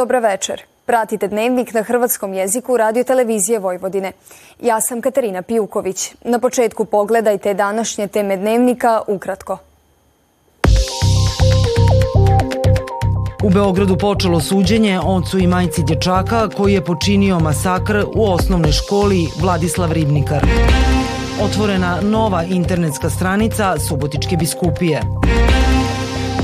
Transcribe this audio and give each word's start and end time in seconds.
Dobra 0.00 0.18
večer. 0.18 0.62
Pratite 0.86 1.28
dnevnik 1.28 1.74
na 1.74 1.82
hrvatskom 1.82 2.34
jeziku 2.34 2.76
radio 2.76 3.04
televizije 3.04 3.58
Vojvodine. 3.58 4.12
Ja 4.60 4.80
sam 4.80 5.00
Katarina 5.00 5.42
Pijuković. 5.42 6.14
Na 6.24 6.38
početku 6.38 6.84
pogledajte 6.84 7.54
današnje 7.54 8.08
teme 8.08 8.36
dnevnika 8.36 9.02
ukratko. 9.06 9.58
U 13.44 13.50
Beogradu 13.50 13.98
počelo 13.98 14.40
suđenje 14.40 15.00
ocu 15.00 15.38
i 15.38 15.46
majci 15.46 15.82
dječaka 15.82 16.48
koji 16.48 16.74
je 16.74 16.84
počinio 16.84 17.40
masakr 17.40 18.04
u 18.14 18.32
osnovnoj 18.32 18.72
školi 18.72 19.28
Vladislav 19.40 19.92
Ribnikar. 19.92 20.46
Otvorena 21.42 22.00
nova 22.02 22.44
internetska 22.44 23.10
stranica 23.10 23.78
Subotičke 23.78 24.36
biskupije. 24.36 25.00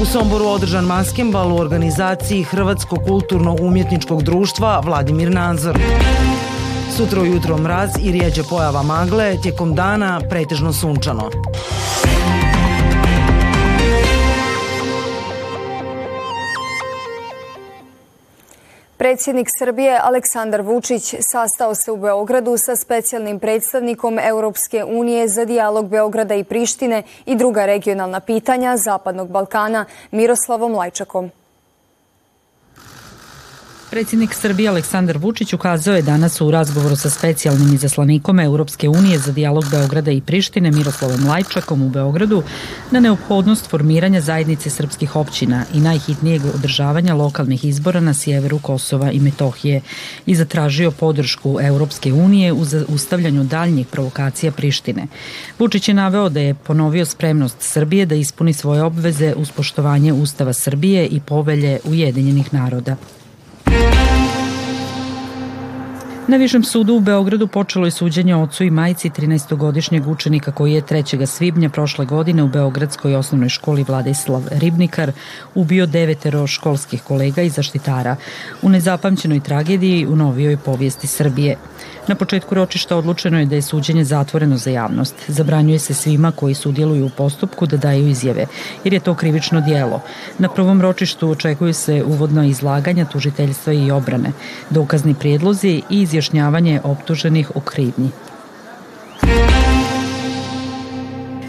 U 0.00 0.04
Somboru 0.04 0.46
održan 0.46 0.84
maskembal 0.84 1.52
u 1.52 1.56
organizaciji 1.56 2.42
Hrvatskog 2.42 2.98
kulturno-umjetničkog 3.08 4.22
društva 4.22 4.80
Vladimir 4.84 5.30
Nazor. 5.30 5.78
Sutra 6.96 7.22
ujutro 7.22 7.58
mraz 7.58 7.90
i 8.02 8.12
rijeđe 8.12 8.42
pojava 8.42 8.82
magle, 8.82 9.36
tijekom 9.42 9.74
dana 9.74 10.20
pretežno 10.30 10.72
sunčano. 10.72 11.30
Predsjednik 18.98 19.48
Srbije 19.58 20.00
Aleksandar 20.02 20.62
Vučić 20.62 21.14
sastao 21.20 21.74
se 21.74 21.92
u 21.92 21.96
Beogradu 21.96 22.56
sa 22.56 22.76
specijalnim 22.76 23.38
predstavnikom 23.38 24.18
Europske 24.18 24.84
unije 24.84 25.28
za 25.28 25.44
dijalog 25.44 25.88
Beograda 25.88 26.34
i 26.34 26.44
Prištine 26.44 27.02
i 27.26 27.36
druga 27.36 27.66
regionalna 27.66 28.20
pitanja 28.20 28.76
Zapadnog 28.76 29.28
Balkana 29.28 29.84
Miroslavom 30.10 30.74
Lajčakom. 30.74 31.30
Predsjednik 33.90 34.34
Srbije 34.34 34.68
Aleksandar 34.68 35.18
Vučić 35.18 35.52
ukazao 35.52 35.94
je 35.94 36.02
danas 36.02 36.40
u 36.40 36.50
razgovoru 36.50 36.96
sa 36.96 37.10
specijalnim 37.10 37.74
izaslanikom 37.74 38.40
Europske 38.40 38.88
unije 38.88 39.18
za 39.18 39.32
dijalog 39.32 39.64
Beograda 39.70 40.10
i 40.10 40.20
Prištine 40.20 40.70
Miroslavom 40.70 41.26
Lajčakom 41.28 41.82
u 41.82 41.88
Beogradu 41.88 42.42
na 42.90 43.00
neophodnost 43.00 43.70
formiranja 43.70 44.20
zajednice 44.20 44.70
srpskih 44.70 45.16
općina 45.16 45.64
i 45.74 45.80
najhitnijeg 45.80 46.42
održavanja 46.54 47.14
lokalnih 47.14 47.64
izbora 47.64 48.00
na 48.00 48.14
sjeveru 48.14 48.58
Kosova 48.58 49.10
i 49.10 49.20
Metohije 49.20 49.80
i 50.26 50.34
zatražio 50.34 50.90
podršku 50.90 51.58
Europske 51.62 52.12
unije 52.12 52.52
u 52.52 52.64
ustavljanju 52.88 53.44
daljnjih 53.44 53.86
provokacija 53.86 54.52
Prištine. 54.52 55.06
Vučić 55.58 55.88
je 55.88 55.94
naveo 55.94 56.28
da 56.28 56.40
je 56.40 56.54
ponovio 56.54 57.04
spremnost 57.04 57.56
Srbije 57.60 58.06
da 58.06 58.14
ispuni 58.14 58.52
svoje 58.52 58.82
obveze 58.82 59.34
uz 59.36 59.50
poštovanje 59.50 60.12
Ustava 60.12 60.52
Srbije 60.52 61.06
i 61.06 61.20
povelje 61.20 61.78
Ujedinjenih 61.84 62.54
naroda. 62.54 62.96
Na 66.28 66.36
Višem 66.36 66.64
sudu 66.64 66.94
u 66.94 67.00
Beogradu 67.00 67.46
počelo 67.46 67.86
je 67.86 67.90
suđenje 67.90 68.36
ocu 68.36 68.64
i 68.64 68.70
majci 68.70 69.10
13-godišnjeg 69.10 70.08
učenika 70.08 70.52
koji 70.52 70.72
je 70.72 70.82
3. 70.82 71.26
svibnja 71.26 71.68
prošle 71.68 72.06
godine 72.06 72.42
u 72.42 72.48
Beogradskoj 72.48 73.14
osnovnoj 73.14 73.48
školi 73.48 73.84
Vladislav 73.88 74.42
Ribnikar 74.50 75.12
ubio 75.54 75.86
devetero 75.86 76.46
školskih 76.46 77.02
kolega 77.02 77.42
i 77.42 77.50
zaštitara 77.50 78.16
u 78.62 78.68
nezapamćenoj 78.68 79.40
tragediji 79.40 80.06
u 80.06 80.16
novijoj 80.16 80.56
povijesti 80.56 81.06
Srbije. 81.06 81.56
Na 82.08 82.14
početku 82.14 82.54
ročišta 82.54 82.96
odlučeno 82.96 83.38
je 83.38 83.46
da 83.46 83.54
je 83.54 83.62
suđenje 83.62 84.04
zatvoreno 84.04 84.56
za 84.56 84.70
javnost. 84.70 85.14
Zabranjuje 85.28 85.78
se 85.78 85.94
svima 85.94 86.32
koji 86.32 86.54
sudjeluju 86.54 87.06
u 87.06 87.10
postupku 87.16 87.66
da 87.66 87.76
daju 87.76 88.08
izjave, 88.08 88.46
jer 88.84 88.94
je 88.94 89.00
to 89.00 89.14
krivično 89.14 89.60
dijelo. 89.60 90.00
Na 90.38 90.48
prvom 90.48 90.80
ročištu 90.82 91.30
očekuju 91.30 91.74
se 91.74 92.04
uvodno 92.06 92.44
izlaganja 92.44 93.04
tužiteljstva 93.04 93.72
i 93.72 93.90
obrane, 93.90 94.32
dokazni 94.70 95.14
prijedlozi 95.14 95.82
i 95.90 96.00
izjašnjavanje 96.16 96.80
optuženih 96.84 97.56
o 97.56 97.60
krivnji. 97.60 98.10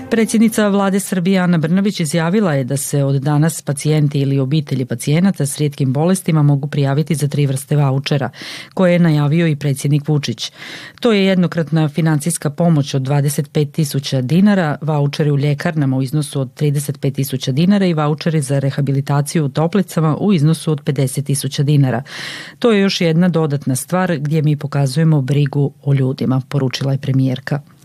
Predsjednica 0.09 0.67
vlade 0.67 0.99
Srbije 0.99 1.39
Ana 1.39 1.57
Brnović 1.57 1.99
izjavila 1.99 2.53
je 2.53 2.63
da 2.63 2.77
se 2.77 3.03
od 3.03 3.21
danas 3.21 3.61
pacijenti 3.61 4.19
ili 4.19 4.39
obitelji 4.39 4.85
pacijenata 4.85 5.45
s 5.45 5.57
rijetkim 5.57 5.93
bolestima 5.93 6.43
mogu 6.43 6.67
prijaviti 6.67 7.15
za 7.15 7.27
tri 7.27 7.45
vrste 7.45 7.75
vaučera, 7.75 8.29
koje 8.73 8.93
je 8.93 8.99
najavio 8.99 9.47
i 9.47 9.55
predsjednik 9.55 10.07
Vučić. 10.07 10.51
To 10.99 11.11
je 11.11 11.25
jednokratna 11.25 11.89
financijska 11.89 12.49
pomoć 12.49 12.93
od 12.93 13.01
25 13.01 13.71
tisuća 13.71 14.21
dinara, 14.21 14.77
vaučeri 14.81 15.31
u 15.31 15.37
ljekarnama 15.37 15.97
u 15.97 16.03
iznosu 16.03 16.41
od 16.41 16.53
35 16.61 17.13
tisuća 17.13 17.51
dinara 17.51 17.85
i 17.85 17.93
vaučeri 17.93 18.41
za 18.41 18.59
rehabilitaciju 18.59 19.45
u 19.45 19.49
toplicama 19.49 20.17
u 20.17 20.33
iznosu 20.33 20.71
od 20.71 20.83
50 20.83 21.23
tisuća 21.23 21.63
dinara. 21.63 22.03
To 22.59 22.71
je 22.71 22.81
još 22.81 23.01
jedna 23.01 23.29
dodatna 23.29 23.75
stvar 23.75 24.17
gdje 24.17 24.41
mi 24.41 24.57
pokazujemo 24.57 25.21
brigu 25.21 25.73
o 25.83 25.93
ljudima, 25.93 26.41
poručila 26.49 26.91
je 26.91 26.97
premijerka. 26.97 27.76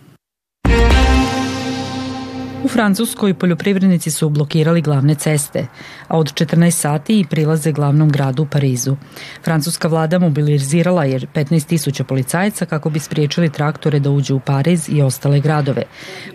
U 2.65 2.69
Francuskoj 2.69 3.35
poljoprivrednici 3.35 4.11
su 4.11 4.29
blokirali 4.29 4.83
glavne 4.83 5.15
ceste, 5.15 5.67
a 6.09 6.19
od 6.19 6.33
14 6.33 6.71
sati 6.71 7.21
i 7.21 7.25
prilaze 7.25 7.73
glavnom 7.73 8.11
gradu 8.11 8.47
Parizu. 8.47 8.97
Francuska 9.45 9.89
vlada 9.89 10.19
mobilizirala 10.19 11.05
je 11.05 11.21
15 11.21 11.67
tisuća 11.67 12.05
policajaca 12.05 12.67
kako 12.67 12.91
bi 12.91 12.99
spriječili 12.99 13.51
traktore 13.51 13.99
da 13.99 14.11
uđu 14.11 14.37
u 14.37 14.41
Pariz 14.41 14.89
i 14.89 15.03
ostale 15.03 15.41
gradove. 15.41 15.83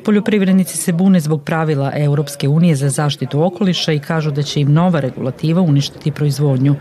Poljoprivrednici 0.06 0.78
se 0.78 0.92
bune 0.92 1.20
zbog 1.20 1.44
pravila 1.44 1.92
Europske 1.96 2.48
unije 2.48 2.76
za 2.76 2.90
zaštitu 2.90 3.44
okoliša 3.44 3.92
i 3.94 4.00
kažu 4.00 4.32
da 4.32 4.44
će 4.44 4.62
im 4.62 4.74
nova 4.74 5.00
regulativa 5.00 5.62
uništiti 5.62 6.12
proizvodnju. 6.12 6.76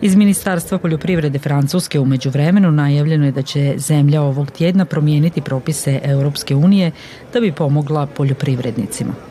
Iz 0.00 0.16
Ministarstva 0.16 0.78
poljoprivrede 0.78 1.38
Francuske 1.38 2.00
u 2.00 2.04
međuvremenu 2.04 2.70
najavljeno 2.70 3.26
je 3.26 3.32
da 3.32 3.42
će 3.42 3.74
zemlja 3.76 4.22
ovog 4.22 4.50
tjedna 4.50 4.84
promijeniti 4.84 5.40
propise 5.40 6.00
Europske 6.04 6.54
unije 6.54 6.90
da 7.32 7.40
bi 7.40 7.52
pomogla 7.52 8.06
poljoprivrednicima 8.06 8.87
C'est 8.90 9.04
bon. 9.04 9.27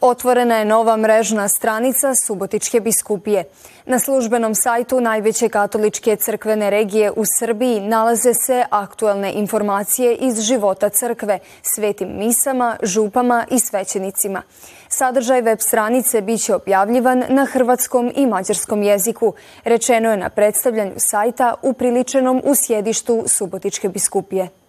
Otvorena 0.00 0.56
je 0.56 0.64
nova 0.64 0.96
mrežna 0.96 1.48
stranica 1.48 2.14
Subotičke 2.26 2.80
biskupije. 2.80 3.44
Na 3.86 3.98
službenom 3.98 4.54
sajtu 4.54 5.00
najveće 5.00 5.48
katoličke 5.48 6.16
crkvene 6.16 6.70
regije 6.70 7.10
u 7.10 7.24
Srbiji 7.38 7.80
nalaze 7.80 8.34
se 8.34 8.64
aktualne 8.70 9.32
informacije 9.32 10.14
iz 10.14 10.40
života 10.40 10.88
crkve, 10.88 11.38
svetim 11.62 12.18
misama, 12.18 12.76
župama 12.82 13.46
i 13.50 13.58
svećenicima. 13.58 14.42
Sadržaj 14.88 15.42
web 15.42 15.58
stranice 15.60 16.20
bit 16.20 16.44
će 16.44 16.54
objavljivan 16.54 17.24
na 17.28 17.44
hrvatskom 17.44 18.12
i 18.16 18.26
mađarskom 18.26 18.82
jeziku, 18.82 19.34
rečeno 19.64 20.10
je 20.10 20.16
na 20.16 20.28
predstavljanju 20.28 20.94
sajta 20.96 21.54
upriličenom 21.62 22.42
u 22.44 22.54
sjedištu 22.54 23.24
Subotičke 23.26 23.88
biskupije. 23.88 24.59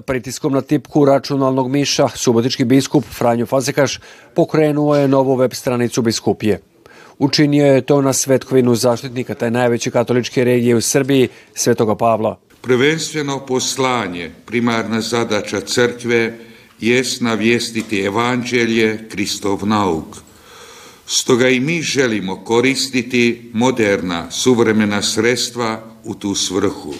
Pritiskom 0.00 0.52
na 0.52 0.60
tipku 0.60 1.04
računalnog 1.04 1.70
miša, 1.70 2.08
subotički 2.14 2.64
biskup 2.64 3.04
Franjo 3.04 3.46
Fazekaš 3.46 4.00
pokrenuo 4.34 4.96
je 4.96 5.08
novu 5.08 5.36
web 5.36 5.52
stranicu 5.52 6.02
biskupije. 6.02 6.60
Učinio 7.18 7.66
je 7.66 7.80
to 7.80 8.02
na 8.02 8.12
svetkovinu 8.12 8.74
zaštitnika 8.74 9.34
taj 9.34 9.50
najveće 9.50 9.90
katoličke 9.90 10.44
regije 10.44 10.76
u 10.76 10.80
Srbiji, 10.80 11.28
Svetoga 11.54 11.94
Pavla. 11.94 12.38
Prvenstveno 12.60 13.46
poslanje, 13.46 14.30
primarna 14.46 15.00
zadaća 15.00 15.60
crkve, 15.60 16.38
jest 16.80 17.20
navijestiti 17.20 18.00
evanđelje, 18.00 19.08
Kristov 19.08 19.66
nauk. 19.66 20.16
Stoga 21.06 21.48
i 21.48 21.60
mi 21.60 21.82
želimo 21.82 22.44
koristiti 22.44 23.50
moderna, 23.52 24.30
suvremena 24.30 25.02
sredstva 25.02 25.82
u 26.04 26.14
tu 26.14 26.34
svrhu. 26.34 26.94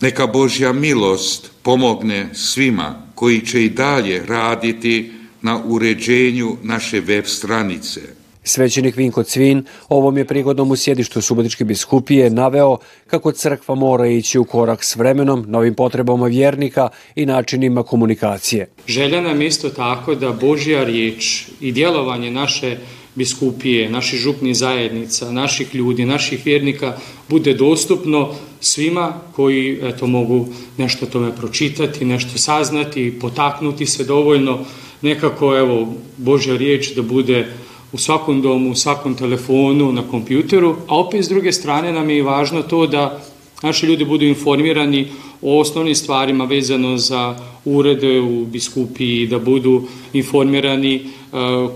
Neka 0.00 0.26
Božja 0.26 0.72
milost 0.72 1.50
pomogne 1.62 2.28
svima 2.34 3.02
koji 3.14 3.40
će 3.40 3.64
i 3.64 3.68
dalje 3.68 4.22
raditi 4.26 5.12
na 5.42 5.60
uređenju 5.64 6.56
naše 6.62 7.00
web 7.00 7.24
stranice. 7.26 8.00
Svećenik 8.44 8.96
Vinko 8.96 9.22
Cvin 9.22 9.64
ovom 9.88 10.18
je 10.18 10.24
prigodom 10.24 10.70
u 10.70 10.76
sjedištu 10.76 11.20
Subotičke 11.20 11.64
biskupije 11.64 12.30
naveo 12.30 12.76
kako 13.06 13.32
crkva 13.32 13.74
mora 13.74 14.06
ići 14.06 14.38
u 14.38 14.44
korak 14.44 14.84
s 14.84 14.96
vremenom, 14.96 15.44
novim 15.48 15.74
potrebama 15.74 16.26
vjernika 16.26 16.88
i 17.14 17.26
načinima 17.26 17.82
komunikacije. 17.82 18.68
Želja 18.86 19.20
nam 19.20 19.42
isto 19.42 19.68
tako 19.68 20.14
da 20.14 20.32
Božja 20.32 20.84
riječ 20.84 21.44
i 21.60 21.72
djelovanje 21.72 22.30
naše 22.30 22.76
biskupije, 23.14 23.90
naših 23.90 24.20
župnih 24.20 24.56
zajednica, 24.56 25.32
naših 25.32 25.74
ljudi, 25.74 26.04
naših 26.04 26.46
vjernika 26.46 26.96
bude 27.28 27.54
dostupno 27.54 28.34
svima 28.60 29.14
koji 29.32 29.78
eto, 29.82 30.06
mogu 30.06 30.48
nešto 30.76 31.06
tome 31.06 31.36
pročitati, 31.36 32.04
nešto 32.04 32.38
saznati, 32.38 33.18
potaknuti 33.20 33.86
se 33.86 34.04
dovoljno, 34.04 34.58
nekako 35.02 35.56
evo 35.56 35.94
Božja 36.16 36.56
riječ 36.56 36.94
da 36.94 37.02
bude 37.02 37.52
u 37.92 37.98
svakom 37.98 38.42
domu, 38.42 38.70
u 38.70 38.74
svakom 38.74 39.14
telefonu, 39.14 39.92
na 39.92 40.02
kompjuteru, 40.10 40.76
a 40.88 40.98
opet 40.98 41.24
s 41.24 41.28
druge 41.28 41.52
strane 41.52 41.92
nam 41.92 42.10
je 42.10 42.18
i 42.18 42.22
važno 42.22 42.62
to 42.62 42.86
da 42.86 43.22
naši 43.62 43.86
ljudi 43.86 44.04
budu 44.04 44.24
informirani 44.24 45.08
o 45.42 45.60
osnovnim 45.60 45.94
stvarima 45.94 46.44
vezano 46.44 46.96
za 46.98 47.36
urede 47.64 48.20
u 48.20 48.44
biskupiji, 48.44 49.26
da 49.26 49.38
budu 49.38 49.82
informirani 50.12 50.94
e, 50.94 51.02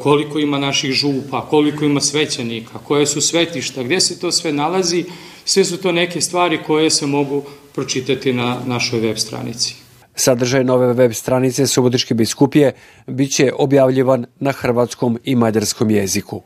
koliko 0.03 0.39
ima 0.39 0.59
naših 0.59 0.93
župa, 0.93 1.47
koliko 1.51 1.85
ima 1.85 2.01
svećenika, 2.01 2.79
koje 2.79 3.07
su 3.07 3.21
svetišta, 3.21 3.83
gde 3.83 4.01
se 4.01 4.21
to 4.21 4.33
sve 4.33 4.53
nalazi, 4.53 5.05
sve 5.45 5.65
su 5.65 5.77
to 5.77 5.93
neke 5.93 6.21
stvari 6.21 6.59
koje 6.67 6.91
se 6.91 7.07
mogu 7.07 7.43
pročitati 7.75 8.33
na 8.33 8.59
našoj 8.67 9.01
web 9.01 9.17
stranici. 9.17 9.75
Sadržaj 10.15 10.65
nove 10.65 10.93
web 10.93 11.13
stranice 11.13 11.67
Subotičke 11.67 12.15
biskupije 12.15 12.73
biće 13.07 13.53
objavljivan 13.59 14.27
na 14.41 14.53
hrvatskom 14.53 15.19
i 15.25 15.35
mađarskom 15.35 15.91
jeziku. 15.91 16.43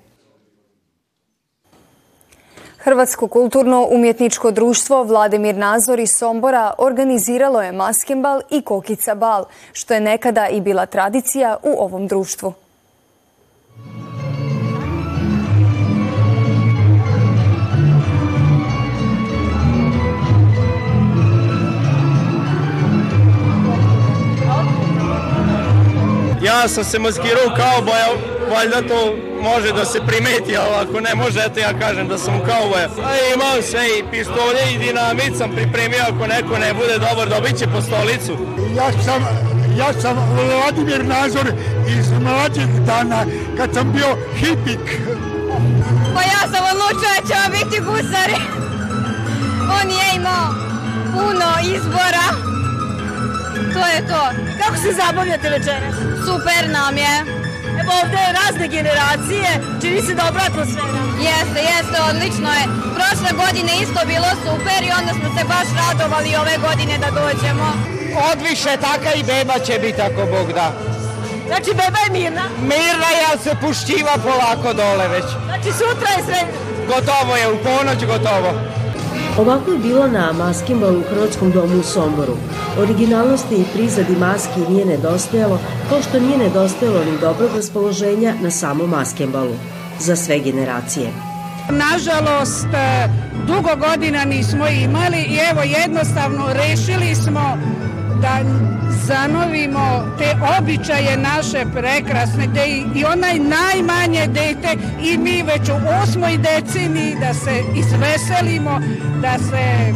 Hrvatsko 2.88 3.28
kulturno-umjetničko 3.28 4.50
društvo 4.50 5.02
Vladimir 5.02 5.56
Nazor 5.56 6.00
iz 6.00 6.10
Sombora 6.18 6.74
organiziralo 6.78 7.62
je 7.62 7.72
maskembal 7.72 8.40
i 8.50 8.62
kokica 8.62 9.14
bal, 9.14 9.44
što 9.72 9.94
je 9.94 10.00
nekada 10.00 10.48
i 10.48 10.60
bila 10.60 10.86
tradicija 10.86 11.56
u 11.62 11.82
ovom 11.82 12.06
društvu. 12.06 12.52
Ja 26.42 26.68
sam 26.68 26.84
se 26.84 26.98
maskirao 26.98 27.56
kao 27.56 27.82
boja, 27.82 28.37
valjda 28.50 28.88
to 28.88 29.14
može 29.42 29.72
da 29.72 29.84
se 29.84 29.98
primeti, 30.06 30.56
ali 30.56 30.74
ako 30.82 31.00
ne 31.00 31.14
može, 31.14 31.40
eto 31.40 31.60
ja 31.60 31.78
kažem 31.78 32.08
da 32.08 32.18
sam 32.18 32.34
u 32.36 32.44
kauboja. 32.50 32.88
A 33.08 33.10
imam 33.34 33.62
sve 33.70 33.84
i 33.98 34.04
pištolje 34.10 34.62
i 34.74 34.78
dinamit 34.78 35.36
sam 35.38 35.50
pripremio, 35.56 36.02
ako 36.08 36.26
neko 36.26 36.58
ne 36.58 36.74
bude 36.74 36.98
dobar, 36.98 37.28
dobit 37.28 37.58
će 37.58 37.66
po 37.66 37.80
stolicu. 37.82 38.32
Ja 38.76 38.88
sam, 39.04 39.20
ja 39.78 39.92
sam 40.02 40.16
Vladimir 40.36 41.04
Nazor 41.04 41.46
iz 41.88 42.10
mlađih 42.10 42.70
dana, 42.86 43.24
kad 43.56 43.74
sam 43.74 43.92
bio 43.92 44.10
hipik. 44.34 44.86
Pa 46.14 46.20
ja 46.22 46.42
sam 46.52 46.62
odlučila 46.72 47.12
da 47.20 47.28
ćemo 47.28 47.46
biti 47.58 47.80
gusari. 47.80 48.38
On 49.78 49.90
je 49.90 50.06
imao 50.16 50.46
puno 51.12 51.48
izbora. 51.76 52.26
To 53.72 53.86
je 53.94 54.06
to. 54.08 54.22
Kako 54.60 54.76
se 54.76 54.92
zabavljate 54.92 55.50
večeras? 55.50 55.94
Super 56.26 56.70
nam 56.70 56.96
je. 56.96 57.37
Evo 57.80 57.90
ovde 58.02 58.18
je 58.26 58.36
razne 58.40 58.66
generacije, 58.76 59.48
čini 59.82 60.00
se 60.06 60.14
dobra 60.22 60.42
atmosfera. 60.50 61.02
Jeste, 61.28 61.60
jeste, 61.72 61.96
odlično 62.10 62.50
je. 62.58 62.64
Prošle 62.96 63.30
godine 63.42 63.72
isto 63.84 64.00
bilo 64.12 64.30
super 64.44 64.80
i 64.84 64.94
onda 64.98 65.12
smo 65.18 65.28
se 65.36 65.42
baš 65.54 65.68
radovali 65.82 66.36
ove 66.42 66.54
godine 66.66 66.94
da 67.04 67.08
dođemo. 67.20 67.68
Odviše 68.32 68.72
taka 68.88 69.10
i 69.14 69.22
beba 69.30 69.56
će 69.66 69.74
biti 69.84 70.00
ako 70.08 70.20
Bog 70.34 70.48
da. 70.58 70.68
Znači 71.48 71.70
beba 71.80 72.00
je 72.04 72.10
mirna? 72.18 72.44
Mirna 72.72 73.08
je, 73.16 73.22
ali 73.30 73.40
se 73.46 73.52
puštiva 73.64 74.14
polako 74.26 74.68
dole 74.80 75.08
već. 75.08 75.28
Znači 75.48 75.70
sutra 75.80 76.10
je 76.16 76.20
sve... 76.26 76.40
Gotovo 76.92 77.36
je, 77.36 77.52
u 77.52 77.56
ponoć 77.66 78.00
gotovo. 78.12 78.50
Ovako 79.38 79.70
je 79.70 79.78
bilo 79.78 80.06
na 80.06 80.32
maskimbalu 80.32 80.98
u 80.98 81.02
Hrvatskom 81.10 81.50
domu 81.50 81.80
u 81.80 81.82
Somboru. 81.82 82.36
Originalnosti 82.78 83.54
i 83.54 83.64
prizadi 83.74 84.16
maski 84.16 84.60
nije 84.68 84.84
nedostajalo, 84.84 85.58
kao 85.88 86.02
što 86.02 86.20
nije 86.20 86.38
nedostajalo 86.38 87.04
ni 87.04 87.18
dobrog 87.20 87.50
raspoloženja 87.56 88.34
na 88.42 88.50
samom 88.50 88.90
maskembalu. 88.90 89.54
Za 89.98 90.16
sve 90.16 90.38
generacije. 90.38 91.10
Nažalost, 91.70 92.66
dugo 93.46 93.88
godina 93.88 94.24
nismo 94.24 94.68
imali 94.68 95.18
i 95.18 95.38
evo 95.50 95.62
jednostavno 95.62 96.44
rešili 96.52 97.14
smo 97.14 97.58
da 98.22 98.38
zanovimo 99.06 100.16
te 100.18 100.34
običaje 100.58 101.16
naše 101.16 101.64
prekrasne, 101.74 102.46
da 102.46 102.64
i 102.94 103.04
onaj 103.04 103.38
najmanje 103.38 104.26
dete 104.26 104.76
i 105.02 105.18
mi 105.18 105.42
već 105.42 105.68
u 105.68 106.02
osmoj 106.02 106.38
deceniji 106.38 107.16
da 107.20 107.34
se 107.34 107.62
izveselimo, 107.76 108.80
da 109.22 109.38
se 109.38 109.94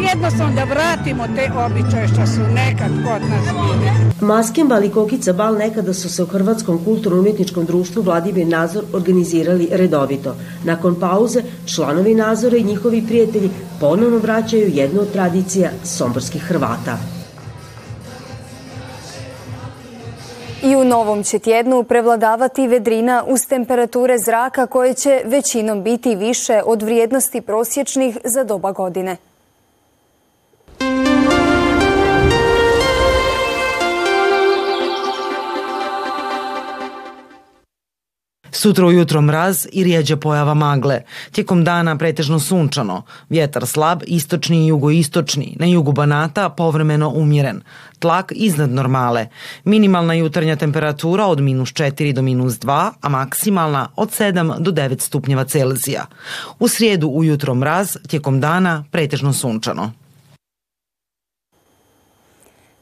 jednostavno 0.00 0.54
da 0.54 0.64
vratimo 0.64 1.24
te 1.36 1.50
običaje 1.66 2.08
što 2.08 2.26
su 2.26 2.40
nekad 2.54 2.90
kod 2.90 3.22
nas 3.30 3.44
bili. 3.44 3.90
Maskenbal 4.20 4.84
i 4.84 4.90
Kokica 4.90 5.32
Bal 5.32 5.54
nekada 5.54 5.94
su 5.94 6.08
se 6.08 6.22
u 6.22 6.26
Hrvatskom 6.26 6.84
kulturno-umjetničkom 6.84 7.64
društvu 7.64 8.02
Vladimir 8.02 8.46
Nazor 8.46 8.84
organizirali 8.92 9.68
redovito. 9.72 10.36
Nakon 10.64 11.00
pauze, 11.00 11.42
članovi 11.74 12.14
Nazora 12.14 12.56
i 12.56 12.64
njihovi 12.64 13.06
prijatelji 13.06 13.50
ponovno 13.80 14.18
vraćaju 14.18 14.70
jednu 14.74 15.00
od 15.00 15.12
tradicija 15.12 15.70
somborskih 15.84 16.42
Hrvata. 16.42 16.98
I 20.62 20.76
u 20.76 20.84
novom 20.84 21.22
će 21.22 21.38
tjednu 21.38 21.82
prevladavati 21.82 22.68
vedrina 22.68 23.24
uz 23.26 23.46
temperature 23.46 24.18
zraka 24.18 24.66
koje 24.66 24.94
će 24.94 25.22
većinom 25.24 25.82
biti 25.82 26.14
više 26.14 26.62
od 26.66 26.82
vrijednosti 26.82 27.40
prosječnih 27.40 28.18
za 28.24 28.44
doba 28.44 28.72
godine. 28.72 29.16
Sutra 38.56 38.86
ujutro 38.86 39.20
mraz 39.20 39.66
i 39.72 39.84
rijeđa 39.84 40.16
pojava 40.16 40.54
magle. 40.54 41.02
Tijekom 41.32 41.64
dana 41.64 41.96
pretežno 41.98 42.40
sunčano. 42.40 43.02
Vjetar 43.28 43.66
slab, 43.66 44.02
istočni 44.06 44.64
i 44.64 44.66
jugoistočni. 44.66 45.56
Na 45.58 45.66
jugu 45.66 45.92
Banata 45.92 46.48
povremeno 46.48 47.08
umjeren. 47.08 47.60
Tlak 47.98 48.32
iznad 48.36 48.70
normale. 48.70 49.26
Minimalna 49.64 50.14
jutarnja 50.14 50.56
temperatura 50.56 51.26
od 51.26 51.40
minus 51.40 51.68
4 51.68 52.12
do 52.12 52.22
minus 52.22 52.54
2, 52.54 52.90
a 53.00 53.08
maksimalna 53.08 53.88
od 53.96 54.08
7 54.08 54.58
do 54.58 54.72
9 54.72 55.00
stupnjeva 55.00 55.44
Celzija. 55.44 56.06
U 56.58 56.68
srijedu 56.68 57.08
ujutro 57.08 57.54
mraz, 57.54 57.96
tijekom 58.08 58.40
dana 58.40 58.84
pretežno 58.90 59.32
sunčano. 59.32 59.92